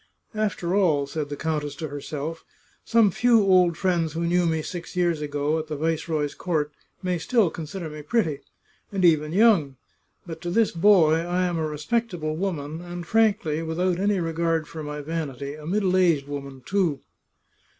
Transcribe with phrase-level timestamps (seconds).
[0.33, 2.43] "After all," said the countess to herself,"
[2.83, 6.71] some few old friends who knew me six years ago at the viceroy's court
[7.03, 8.39] may still con sider me pretty,
[8.91, 9.75] and even young;
[10.25, 14.81] but to this boy I am a respectable woman, and frankly, without any regard for
[14.81, 17.01] my vanity, a middle aged woman, too